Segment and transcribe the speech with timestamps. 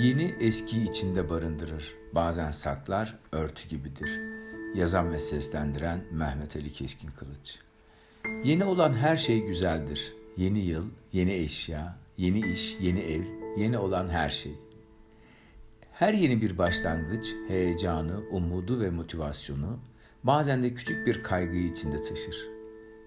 [0.00, 1.94] Yeni eskiyi içinde barındırır.
[2.14, 4.20] Bazen saklar, örtü gibidir.
[4.74, 7.58] Yazan ve seslendiren Mehmet Ali Keskin Kılıç.
[8.44, 10.14] Yeni olan her şey güzeldir.
[10.36, 13.22] Yeni yıl, yeni eşya, yeni iş, yeni ev,
[13.56, 14.52] yeni olan her şey.
[15.92, 19.78] Her yeni bir başlangıç, heyecanı, umudu ve motivasyonu
[20.24, 22.48] bazen de küçük bir kaygıyı içinde taşır.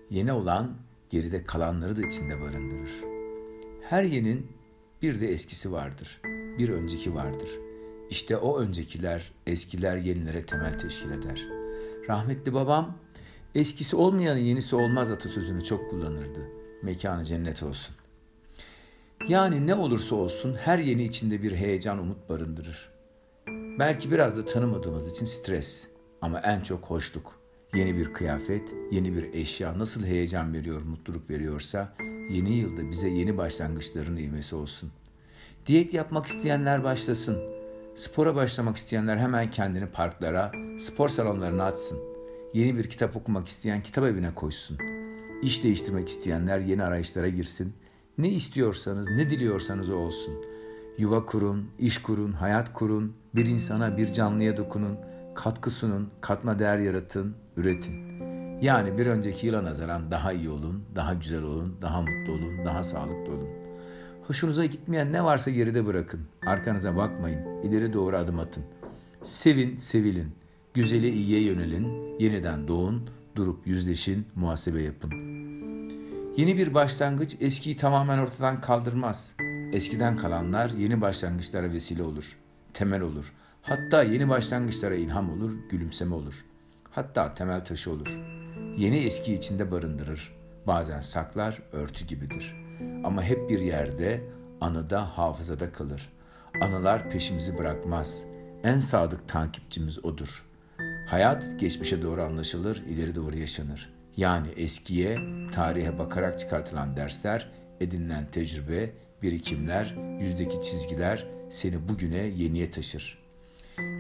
[0.10, 0.76] Yeni olan
[1.10, 3.04] geride kalanları da içinde barındırır.
[3.90, 4.48] Her yenin
[5.02, 6.22] bir de eskisi vardır.
[6.58, 7.50] Bir önceki vardır.
[8.10, 11.48] İşte o öncekiler, eskiler yenilere temel teşkil eder.
[12.10, 12.98] Rahmetli babam
[13.56, 16.50] eskisi olmayanın yenisi olmaz atasözünü çok kullanırdı.
[16.84, 17.96] Mekanı cennet olsun.
[19.28, 22.90] Yani ne olursa olsun her yeni içinde bir heyecan umut barındırır.
[23.80, 25.88] Belki biraz da tanımadığımız için stres
[26.22, 27.40] ama en çok hoşluk.
[27.76, 31.96] Yeni bir kıyafet, yeni bir eşya nasıl heyecan veriyor, mutluluk veriyorsa
[32.30, 34.92] yeni yılda bize yeni başlangıçların ivmesi olsun.
[35.68, 37.38] Diyet yapmak isteyenler başlasın.
[37.96, 42.00] Spora başlamak isteyenler hemen kendini parklara, spor salonlarına atsın.
[42.54, 44.78] Yeni bir kitap okumak isteyen kitap evine koşsun.
[45.42, 47.74] İş değiştirmek isteyenler yeni arayışlara girsin.
[48.18, 50.34] Ne istiyorsanız, ne diliyorsanız o olsun.
[50.98, 54.98] Yuva kurun, iş kurun, hayat kurun, bir insana, bir canlıya dokunun,
[55.36, 58.14] katkı sunun, katma değer yaratın, üretin.
[58.62, 62.84] Yani bir önceki yıla nazaran daha iyi olun, daha güzel olun, daha mutlu olun, daha
[62.84, 63.63] sağlıklı olun.
[64.28, 66.22] Hoşunuza gitmeyen ne varsa geride bırakın.
[66.46, 68.64] Arkanıza bakmayın, ileri doğru adım atın.
[69.24, 70.32] Sevin, sevilin.
[70.74, 75.12] Güzeli iyiye yönelin, yeniden doğun, durup yüzleşin, muhasebe yapın.
[76.38, 79.34] Yeni bir başlangıç eskiyi tamamen ortadan kaldırmaz.
[79.74, 82.38] Eskiden kalanlar yeni başlangıçlara vesile olur,
[82.74, 83.34] temel olur.
[83.62, 86.46] Hatta yeni başlangıçlara ilham olur, gülümseme olur.
[86.92, 88.20] Hatta temel taşı olur.
[88.78, 90.43] Yeni eski içinde barındırır.
[90.68, 92.56] Bazen saklar, örtü gibidir.
[93.04, 94.22] Ama hep bir yerde,
[94.62, 96.10] anıda, hafızada kalır.
[96.62, 98.24] Anılar peşimizi bırakmaz.
[98.64, 100.46] En sadık takipçimiz odur.
[101.08, 103.94] Hayat geçmişe doğru anlaşılır, ileri doğru yaşanır.
[104.18, 105.18] Yani eskiye,
[105.56, 108.90] tarihe bakarak çıkartılan dersler, edinilen tecrübe,
[109.22, 113.24] birikimler, yüzdeki çizgiler seni bugüne yeniye taşır.''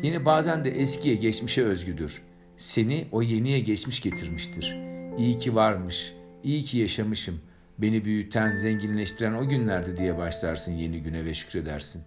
[0.03, 2.21] Yeni bazen de eskiye geçmişe özgüdür.
[2.57, 4.77] Seni o yeniye geçmiş getirmiştir.
[5.17, 7.41] İyi ki varmış, iyi ki yaşamışım.
[7.77, 12.01] Beni büyüten, zenginleştiren o günlerdi diye başlarsın yeni güne ve şükredersin.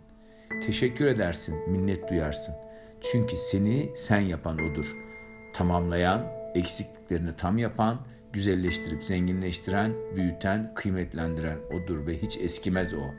[0.66, 2.54] Teşekkür edersin, minnet duyarsın.
[3.00, 4.96] Çünkü seni sen yapan odur.
[5.52, 8.00] Tamamlayan, eksikliklerini tam yapan,
[8.32, 13.14] güzelleştirip zenginleştiren, büyüten, kıymetlendiren odur ve hiç eskimez o.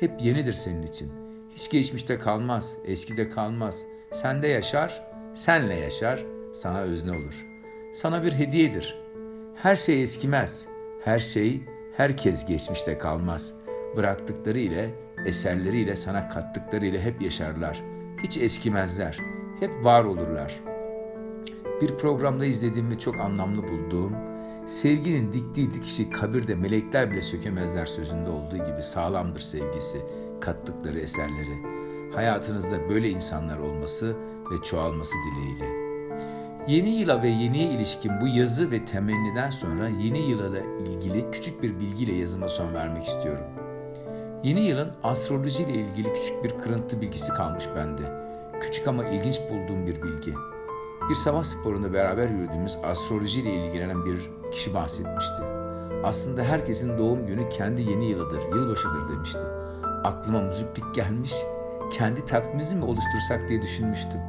[0.00, 1.12] Hep yenidir senin için.
[1.54, 5.02] Hiç geçmişte kalmaz, eskide kalmaz.'' Sende yaşar,
[5.34, 6.24] senle yaşar,
[6.54, 7.46] sana özne olur.
[7.94, 8.96] Sana bir hediyedir.
[9.62, 10.66] Her şey eskimez.
[11.04, 11.62] Her şey,
[11.96, 13.54] herkes geçmişte kalmaz.
[13.96, 14.94] Bıraktıkları ile,
[15.26, 17.82] eserleriyle sana kattıkları ile hep yaşarlar.
[18.22, 19.18] Hiç eskimezler.
[19.60, 20.60] Hep var olurlar.
[21.80, 24.12] Bir programda izlediğimde çok anlamlı bulduğum,
[24.66, 29.98] sevginin diktiği dikişi kabirde melekler bile sökemezler sözünde olduğu gibi sağlamdır sevgisi,
[30.40, 31.78] kattıkları eserleri.''
[32.14, 34.16] hayatınızda böyle insanlar olması
[34.50, 35.87] ve çoğalması dileğiyle.
[36.68, 41.80] Yeni yıla ve yeniye ilişkin bu yazı ve temenniden sonra yeni yıla ilgili küçük bir
[41.80, 43.44] bilgiyle yazıma son vermek istiyorum.
[44.44, 48.02] Yeni yılın astroloji ile ilgili küçük bir kırıntı bilgisi kalmış bende.
[48.60, 50.34] Küçük ama ilginç bulduğum bir bilgi.
[51.10, 55.42] Bir sabah sporunda beraber yürüdüğümüz astroloji ile ilgilenen bir kişi bahsetmişti.
[56.04, 59.40] Aslında herkesin doğum günü kendi yeni yılıdır, yılbaşıdır demişti.
[60.04, 61.32] Aklıma müziklik gelmiş
[61.92, 64.20] kendi takvimimizi mi oluştursak diye düşünmüştüm.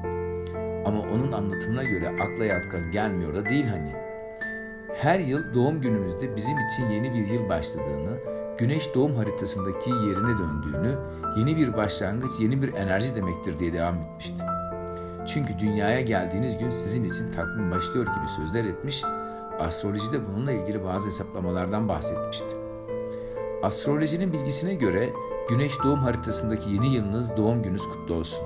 [0.85, 3.91] Ama onun anlatımına göre akla yatkın gelmiyor da değil hani.
[4.95, 8.17] Her yıl doğum günümüzde bizim için yeni bir yıl başladığını,
[8.57, 10.95] güneş doğum haritasındaki yerine döndüğünü,
[11.37, 14.43] yeni bir başlangıç, yeni bir enerji demektir diye devam etmişti.
[15.27, 19.03] Çünkü dünyaya geldiğiniz gün sizin için takvim başlıyor gibi sözler etmiş,
[19.59, 22.55] astrolojide bununla ilgili bazı hesaplamalardan bahsetmişti.
[23.63, 25.09] Astrolojinin bilgisine göre
[25.49, 28.39] Güneş doğum haritasındaki yeni yılınız doğum gününüz kutlu olsun.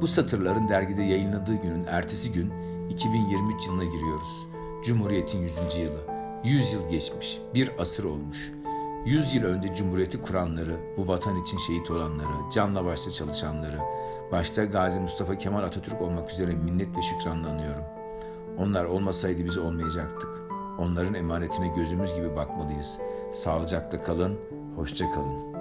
[0.00, 2.52] Bu satırların dergide yayınladığı günün ertesi gün
[2.90, 4.46] 2023 yılına giriyoruz.
[4.84, 5.56] Cumhuriyet'in 100.
[5.78, 6.00] yılı.
[6.44, 8.52] 100 yıl geçmiş, bir asır olmuş.
[9.04, 13.78] 100 yıl önce Cumhuriyeti kuranları, bu vatan için şehit olanları, canla başla çalışanları,
[14.32, 17.84] başta Gazi Mustafa Kemal Atatürk olmak üzere minnet ve şükranla anıyorum.
[18.58, 20.30] Onlar olmasaydı biz olmayacaktık.
[20.78, 22.98] Onların emanetine gözümüz gibi bakmalıyız.
[23.34, 24.38] Sağlıcakla kalın,
[24.76, 25.51] Hoşçakalın.